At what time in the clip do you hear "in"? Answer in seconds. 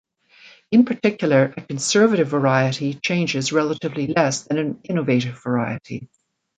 0.71-0.83